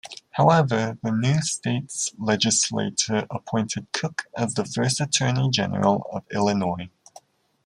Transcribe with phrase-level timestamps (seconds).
[0.31, 6.89] However, the new state's legislature appointed Cook as the first Attorney General of Illinois.